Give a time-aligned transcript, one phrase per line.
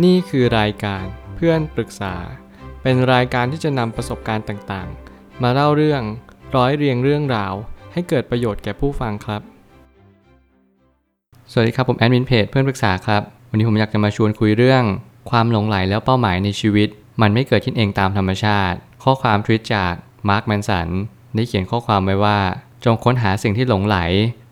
[0.00, 1.04] นี่คือรายการ
[1.36, 2.14] เพื่อนปรึกษา
[2.82, 6.02] เป็นรายการที่จะนำประสบการณ์ต่างๆ มาเล่าเรื่อง
[6.56, 7.54] ร้อยเรียงเรื่องราว
[7.92, 9.42] ให้เกิดประโยชน์แก่ผู้ฟังครับ
[11.50, 14.82] สวัสดีครับผมแอดมินเพจเพื่อนปรึกษาครับ วันนี้ผมอยากจะมาชวนคุยเรื่อง
[15.30, 16.88] ความหลงไหลแล้วเป้าหมายในชีวิต
[17.20, 19.94] มันไม่เกิดขึ้นเองตามธรรมชาติ ข้อความทวิตจาก
[20.28, 20.88] มาร์คแมนสัน
[21.34, 22.38] ได้เขียนข้อความไว้ว่า
[22.84, 23.96] จงค้นหาสิ่งที่หลงไหล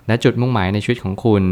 [0.06, 1.42] และจุดมุ่งหมายในชีวิตของคุณ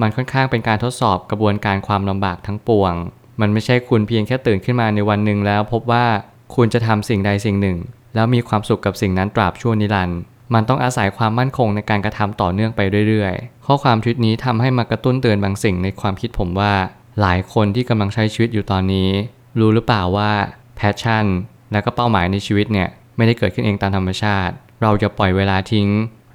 [0.00, 2.94] มันค่อนข้างเป็นการทดสอบกระบวนการความลำบากทั้งปวง
[3.40, 6.04] มันไม่ใช่คุณเพียงแค่ตื่นขึ้นมาในวันหนึ่งแล้ว พบว่า
[6.54, 7.78] คุณจะทำสิ่งใดสิ่งหนึ่ง
[8.14, 10.20] แล้วมีความสุขกับสิ่งนั้นตราบชั่วนิรันดร์
[10.54, 16.72] มันต้องอาศัยความมั่นคงในการกระทำต่อเนื่องไปเรื่อยๆ ข้อความทวิตนี้ทำให้มากระตุ้นเตือนบางสิ่งในความคิดผมว่า
[17.20, 19.08] หลายคนที่กำลังใช้ชีวิตอยู่ตอนนี้
[19.58, 20.30] รู้หรือเปล่าว่า
[20.76, 21.26] passion
[21.72, 25.88] และก็เป้าหมายในชีวิตเนี่ยไม่ได้เกิดขึ้นเองตามธรรมชาติ เราจะปล่อยเวลาทิ้ง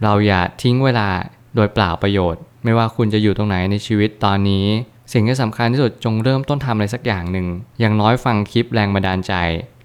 [0.04, 1.10] เราอย่าทิ้งเวลา
[1.56, 4.66] โดยเปล่าประโยชน์ ไม่ว่าคุณจะอยู่ตรงไหนในชีวิตตอนนี้
[5.14, 7.48] สิ่งที่สำคัญที่สุดจงเริ่มต้นทำอะไรสักอย่างหนึ่ง
[7.80, 9.34] อย่างน้อยฟังคลิปแรงบันดาลใจ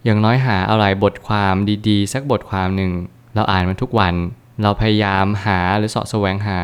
[0.04, 1.54] อย่างน้อยหาอะไรบทความ
[1.88, 2.92] ดีๆ สักบทความหนึ่ง
[3.34, 4.14] เราอ่านมันทุกวัน
[4.62, 6.60] เราพยายามหาหรือเสาะแสวงหา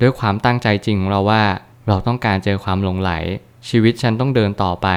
[0.00, 1.42] ด้วยความตั้งใจจริงของเราว่า
[1.88, 3.10] เราต้องการเจอความหลงไหล
[3.68, 4.88] ชีวิตฉันต้องเดินต่อไป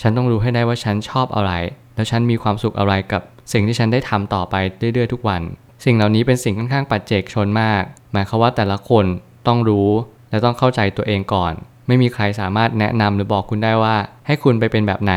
[0.00, 1.52] ฉันต้องรู้ให้ได้ว่าฉันชอบอะไร
[1.94, 5.42] แล้วฉันมีความสุขอะไรกับสิ่งที่ฉันได้ทำต่อไปเรื่อยๆทุกวัน
[5.84, 9.04] สิ่งเหล่านี้เป็นสิ่งค่อนข้างปัจเจกชนมาก หมายความว่าแต่ละคน
[9.46, 9.88] ต้องรู้
[10.30, 11.52] และต้องเข้าใจตัวเองก่อน
[11.90, 13.96] ไม่มีใครสามารถแนะนำหรือบอกคุณได้ว่า
[14.26, 15.14] ให้คุณไปเป็นแบบไหน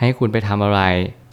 [0.00, 0.80] ให้คุณไปทำอะไร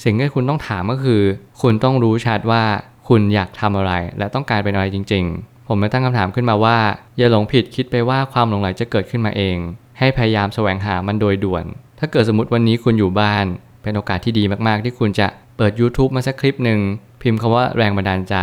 [0.03, 1.21] สิ่งที่คุณต้องถามก็คือ
[1.61, 2.63] คุณต้องรู้ชัดว่า
[3.07, 6.77] คุณอยากทำอะไร และต้องการเป็นอะไรจริง ๆ ผมเลยตั้งคำถามขึ้นมาว่า
[7.17, 9.57] อย่าหลงผิดคิดไปว่าความหลงไหลจะเกิดขึ้นมาเอง
[9.99, 11.65] ให้พยายามแสวงหามันโดยด่วน
[11.99, 13.45] ถ้าเกิดสมมติวันนี้คุณอยู่บ้าน
[13.83, 16.79] เป็นโอกาสที่ดีมากๆ ที่คุณจะเปิด YouTube มาสักคลิปหนึ่ง
[17.21, 18.35] พิมพ์คำว่าแรงบันดาลใจ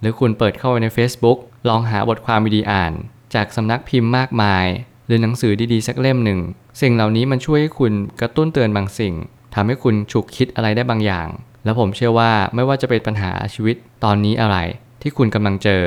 [0.00, 2.92] หรือคุณเปิดเข้าไปใน Facebook ลองหาบทความดีอ่าน
[3.34, 4.66] จากสำนักพิมพ์มากมาย
[5.06, 6.40] หรือหนังสือดีๆสักเล่มหนึ่ง
[6.80, 9.14] สิ่งเหล่านี้มันช่วยให้คุณกระตุ้นเตือนบางสิ่ง
[9.54, 11.28] ทำให้คุณฉุกคิดอะไรได้บางอย่าง
[11.64, 14.56] แล้วผมเชื่อว่าไม่ว่าจะเป็นปัญหาชีวิตตอนนี้อะไร
[15.02, 15.82] ที่คุณกำลังเจอ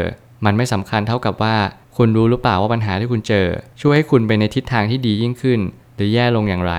[0.46, 1.56] มันไม่สำคัญเท่ากับว่า
[1.98, 3.48] คุณรู้หรือเปล่าว่าปัญหาที่คุณเจอ
[3.82, 5.60] ช่วยให้คุณไปในทิศทางที่ดียิ่งขึ้น
[5.96, 6.74] หรือแย่ลงอย่างไร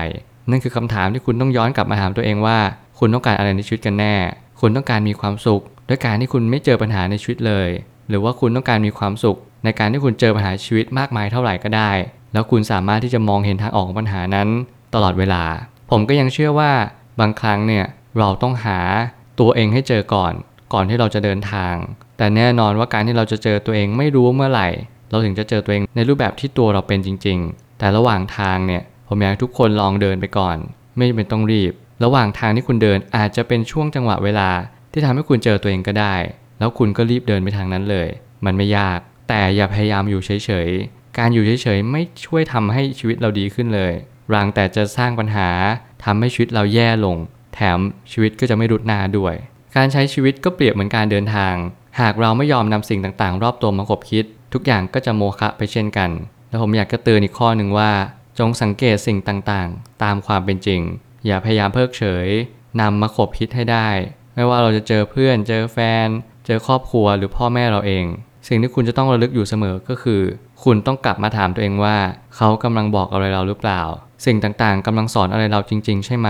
[0.49, 2.57] นั่นคือคำถามที่คุณต้องย้อนกลับมาถามตัวเองว่า
[2.99, 4.15] คุณต้องการอะไรในชีวิตกันแน่
[4.61, 7.69] คุณต้องการมีความสุข ด้วยการที่คุณไม่เจอปัญหาในชีวิตเลย
[8.09, 11.91] หรือว่าคุณต้องการมีความสุข ในการที่คุณเจอปัญหาชีวิตมากมายเท่าไหร่ก็ได้
[12.33, 14.47] แล้วคุณสามารถที่จะมองเห็นทางออกของปัญหานั้น
[14.93, 15.43] ตลอดเวลา
[15.91, 16.71] ผมก็ยังเชื่อว่า
[17.19, 17.85] บางครั้งเนี่ย
[18.19, 18.79] เราต้องหา
[19.39, 20.33] ตัวเองให้เจอก่อน
[20.73, 21.73] ก่อนที่เราจะเดินทาง
[22.17, 24.69] แต่แน่นอนว่าการที่เราจะเจอตัวเองไม่รู้เมื่อไหร่
[25.09, 30.57] เราถึงจะเจอตัวเองในรูปแบบที่ตัวเราเป็นจริง ๆ แต่ระหว่างทางเนี่ยผมอยากให้ทุกคนลองเดินไปก่อน
[30.95, 31.73] ไม่จำเป็นต้องรีบ
[32.03, 34.49] ระหว่างทางที่คุณเดินอาจจะเป็นช่วงจังหวะเวลา
[34.91, 36.15] ที่ทำให้คุณเจอตัวเองก็ได้
[36.59, 38.07] แล้วคุณก็รีบเดินไปทางนั้นเลย
[38.45, 43.93] มันไม่ยาก แต่อย่าพยายามอยู่เฉยๆ การอยู่เฉยๆไม่ช่วยทำให้ชีวิตเราดีขึ้นเลย
[44.33, 45.49] รังแต่จะสร้างปัญหา
[46.03, 47.17] ทำให้ชีวิตเราแย่ลง
[47.53, 47.79] แถม
[48.11, 49.33] ชีวิตก็จะไม่รุดหน้าด้วย
[49.75, 51.55] การใช้ชีวิตก็เปรียบเหมือนการเดินทาง
[51.99, 56.09] หากเราไม่ยอมนำสิ่งต่างๆ รอบตัวมาคบคิด ทุกอย่างก็จะโมฆะไปเช่นกัน
[56.49, 57.91] แล้วผมอยากจะเตือนอีกข้อหนึ่งว่า
[58.39, 60.81] จงสังเกตสิ่งต่างๆ ตามความเป็นจริง
[61.25, 62.27] อย่าพยายามเพิกเฉย
[62.81, 63.89] นำมาคบคิดให้ได้
[64.35, 66.07] ไม่ว่าเราจะเจอเพื่อน เจอแฟน
[66.45, 68.05] เจอครอบครัวหรือพ่อแม่เราเอง
[68.47, 70.21] สิ่งที่คุณจะต้องระลึกอยู่เสมอก็คือ
[70.63, 71.97] คุณต้องกลับมาถามตัวเองว่า
[72.35, 73.81] เขากำลังบอกอะไรเราหรือเปล่า
[74.25, 76.29] สิ่งต่างๆกำลังสอนอะไรเราจริง ๆ ใช่ไหม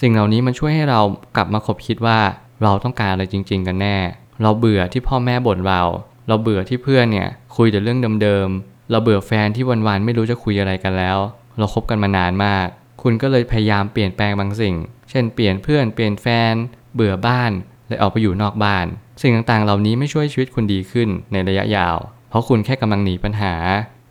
[0.00, 1.00] สิ่งเหล่านี้มันช่วยให้เรา
[1.36, 2.18] กลับมาคบคิดว่า
[2.62, 3.98] เราต้องการอะไรจริง ๆ กันแน่
[4.42, 5.82] เราเบื่อที่พ่อแม่บ่นเรา
[6.28, 11.18] เราเบื่อที่เพื่อนเนี่ยคุยแต่เรื่องเดิมๆ เราเบื่อแฟนที่วันๆไม่รู้จะคุยอะไรกันแล้ว
[11.58, 12.66] เราคบกันมานานมาก
[13.02, 14.76] คุณก็เลยพยายามเปลี่ยนแปลงบางสิ่ง
[15.10, 16.54] เช่น เปลี่ยนเพื่อน เปลี่ยนแฟน
[16.94, 17.52] เบื่อบ้าน
[17.88, 18.86] เลยออกไปอยู่นอกบ้าน
[19.22, 21.96] สิ่งต่างๆ เหล่านี้ไม่ช่วยชีวิตคุณดีขึ้นในระยะยาว
[22.28, 23.54] เพราะคุณแค่กำลังหนีปัญหา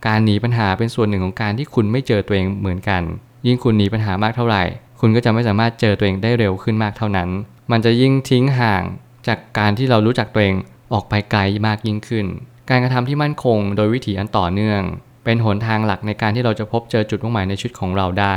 [0.08, 3.04] การหนีปัญหาเป็นส่วนหนึ่งของการที่คุณไม่เจอตัวเองเหมือนกัน
[3.48, 4.64] ยิ่งคุณหนีปัญหามากเท่าไหร่
[5.00, 7.30] คุณก็จะไม่สามารถเจอตัวเองได้เร็วขึ้นมากเท่านั้น
[7.72, 8.84] มันจะยิ่งทิ้งห่าง
[9.28, 10.56] จากการที่เรารู้จักตัวเอง
[10.94, 12.26] ออกไปไกลมากยิ่งขึ้น
[12.70, 14.82] การกระทำที่มั่นคง โดยวิถีอันต่อเนื่อง
[15.24, 18.36] เป็นหนทางหลักในการที่เราจะพบเจอจุดมุ่งหมายในชีวิตของเราได้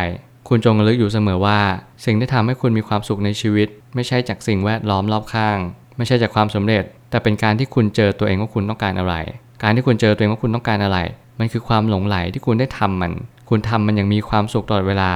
[0.51, 1.59] คุณจงระลึกอยู่เสมอว่า
[2.05, 5.59] สิ่งที่ทำให้คุณมีความสุขในชีวิต ไม่ใช่จากสิ่งแวดล้อมรอบข้าง
[5.97, 9.15] ไม่ใช่จากความสำเร็จ แต่เป็นการที่คุณเจอตัวเองว่าคุณต้องการอะไร
[9.62, 10.99] การที่คุณเจอตัวเองว่าคุณต้องการอะไร
[11.38, 13.12] มันคือความหลงไหลที่คุณได้ทำมัน
[13.49, 15.12] คุณทำมันอย่างมีความสุขตลอดเวลา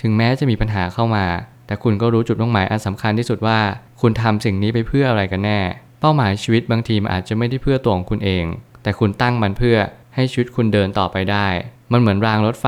[0.00, 1.24] ถึงแม้จะมีปัญหาเข้ามา
[1.66, 3.58] แต่คุณก็รู้จุดมุ่งหมายอันสำคัญที่สุดว่า
[4.00, 5.60] คุณทำสิ่งนี้ไปเพื่ออะไรกันแน่
[6.00, 8.44] เป้าหมายชีวิตบางทีมันอาจจะไม่ได้เพื่อตัวของคุณเอง
[8.82, 9.76] แต่คุณตั้งมันเพื่อ
[10.14, 11.46] ให้ชีวิตคุณเดินต่อไปได้
[11.92, 12.66] มันเหมือนรางรถไฟ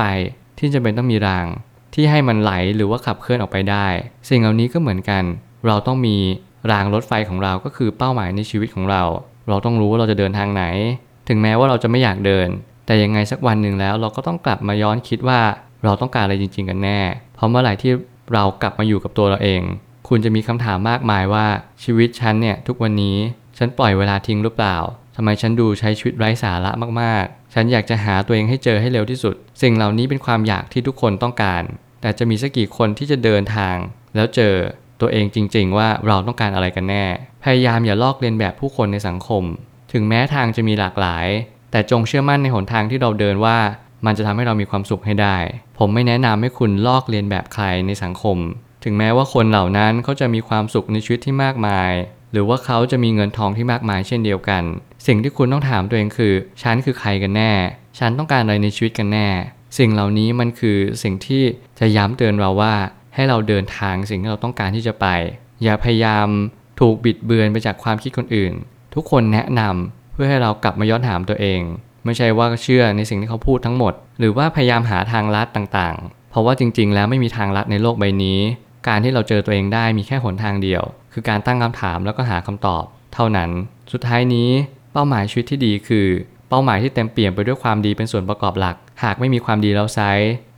[0.59, 1.45] ที่จำเป็นต้องมีราง
[1.95, 3.87] ที่ให้มันไหลหรือว่าขับเคลื่อนออกไปได้
[4.29, 5.23] สิ่งเหล่านี้ก็เหมือนกัน
[5.67, 6.17] เราต้องมี
[6.71, 9.03] รางรถไฟของเราก็คือเป้าหมายในชีวิตของเรา
[9.49, 10.63] เราต้องรู้ว่าเราจะเดินทางไหน
[11.27, 12.47] ถึงแม้ว่าเราจะไม่อยากเดิน
[12.85, 15.39] แต่ยังไงสักวันหนึ่งแล้ว เราก็ต้องกลับมาย้อนคิดว่า
[15.83, 16.99] เราต้องการอะไรจริง ๆ กันแน่
[17.35, 17.91] เพราะเมื่อไหร่ที่
[18.33, 19.61] เรากลับมาอยู่กับตัวเราเอง
[20.07, 21.45] คุณจะมีคำถามมากมายว่า
[21.83, 23.17] ชีวิตฉันเนี่ยทุกวันนี้
[23.57, 24.77] ฉันปล่อยเวลาทิ้งหรือเปล่า
[25.15, 26.71] ทำไมฉันดูใช้ชีวิตไร้สาระ
[27.01, 31.63] มากๆ ฉันอยากจะหาตัวเองให้เจอให้เร็วที่สุด สิ่งเหล่านี้เป็นความอยากที่ทุกคนต้องการ
[32.05, 33.75] แต่จะมีสักกี่คนที่จะเดินทาง
[34.15, 34.53] แล้วเจอ
[35.01, 37.05] ตัวเองจริง ๆ ว่าเราต้องการอะไรกันแน่
[37.43, 39.43] พยายามอย่าลอกเลียนแบบผู้คนในสังคม
[39.93, 41.27] ถึงแม้ทางจะมีหลากหลาย
[41.71, 43.57] แต่จงเชื่อมั่นในหนทางที่เราเดินว่า
[44.05, 45.37] มันจะทำให้เรามีความสุขให้ได้
[45.77, 48.37] ผมไม่แนะนำให้คุณลอกเลียนแบบใครในสังคม
[48.83, 51.91] ถึงแม้ว่าคนเหล่านั้นเขาจะมีความสุขในชีวิตที่มากมาย
[52.31, 54.63] หรือว่าเขาจะมีเงินทองที่มากมายเช่นเดียวกัน
[55.07, 57.53] สิ่งที่คุณต้องถามตัวเองคือ ฉันคือใครกันแน่
[57.99, 59.29] ฉันต้องการอะไรในชีวิตกันแน่
[59.77, 61.43] สิ่งเหล่านี้มันคือสิ่งที่
[61.79, 62.73] จะย้ำเตือนเราว่า
[63.15, 65.07] ให้เราเดินทางสิ่งที่เราต้องการที่จะไป
[65.63, 66.27] อย่าพยายาม
[66.79, 68.53] ถูกบิดเบือนไปจากความคิดคนอื่น
[68.95, 71.61] ทุกคนแนะนำเพื่อให้เรากลับมาย้อนถามตัวเอง
[72.05, 78.39] ไม่ใช่ว่าเชื่อในสิ่งที่เขาพูดทั้งหมด หรือว่าพยายามหาทางลัดต่างๆ เพราะว่าจริง ๆ แล้วไม่มีทางลัดในโลกใบนี้
[78.87, 80.83] การที่เราเจอตัวเองได้มีแค่หนทางเดียว
[81.13, 82.83] คือการตั้งคำถามแล้วก็หาคำตอบ
[83.13, 83.49] เท่านั้น
[83.91, 84.49] สุดท้ายนี้
[84.93, 86.07] เป้าหมายชีวิตที่ดีคือ
[86.49, 89.99] เป้าหมายที่เต็มเปี่ยมไปด้วยความดีเป็นส่วนประกอบหลัก หากไม่มีความดีแล้วไซ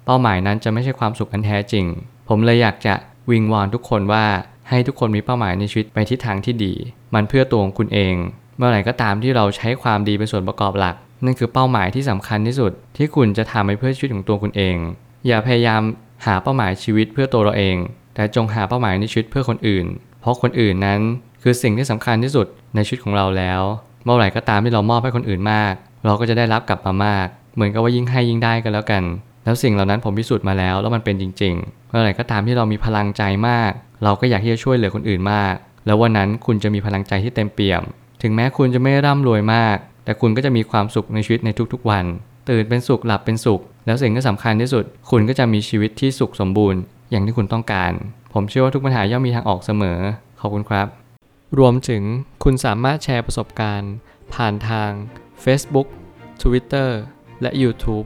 [0.09, 1.85] เป้าหมายนั้นจะไม่ใช่ความสุขอันแท้จริง
[2.29, 2.93] ผมเลยอยากจะ
[3.31, 4.25] วิงวอนทุกคนว่า
[4.69, 6.73] ให้ทุกคนมีเป้าหมายในชีวิตไปทิศทางที่ดี
[7.13, 8.15] มันเพื่อตัวของคุณเอง
[8.57, 10.95] เมื่อไหร่ก็ตามที่เราใช้ความดีเป็นส่วนประกอบหลัก
[11.25, 14.77] นั่นคือเป้าหมายที่สำคัญที่สุด ที่คุณจะทำให้เพื่อชีวิตของตัวคุณเอง
[15.27, 15.81] อย่าพยายาม
[16.25, 17.77] หาเป้าหมายชีวิตเพื่อตัวเราเอง
[18.15, 19.85] แต่จงหาเป้าหมายในชีวิตเพื่อคนอื่น
[20.21, 20.99] เพราะคนอื่นนั้น
[21.43, 23.61] คือสิ่งที่สำคัญที่สุดในชีวิตของเราแล้ว
[24.05, 25.73] เมื่อไหร่ก็ตามที่เรามอบให้คนอื่นมาก
[26.05, 29.03] เราก็จะได้รับกลับมามาก เหมือนกับว่ายิ่งให้ยิ่งได้กันแล้วกัน
[29.47, 33.71] แล้วสิ่งเหล่านั้นผมพิสูจน์มาแล้วแล้วมันเป็นจริงๆเมื่อไหร่ก็ตามที่เรามีพลังใจมาก
[34.03, 35.53] เราก็อยากที่จะช่วยเหลือคนอื่นมาก
[35.85, 37.81] แล้ววันนั้นคุณจะมีพลังใจที่เต็มเปี่ยม
[38.21, 42.05] ถึงแม้คุณจะไม่ร่ำรวยมาก แต่คุณก็จะมีความสุขในชีวิตในทุกๆวัน
[42.49, 46.79] ตื่นเป็นสุขหลับเป็นสุข แล้วสิ่งที่สำคัญที่สุด คุณก็จะมีชีวิตที่สุขสมบูรณ์
[47.11, 47.91] อย่างที่คุณต้องการ
[48.33, 49.99] ผมเชื่อว่าทุกปัญหาย่อมมีทางออกเสมอ
[50.39, 50.87] ขอบคุณครับ
[51.59, 52.03] รวมถึง
[52.43, 53.93] คุณสามารถแชร์ประสบการณ์
[54.33, 54.89] ผ่านทาง
[55.43, 55.87] Facebook
[56.41, 56.89] Twitter
[57.41, 58.05] และ YouTube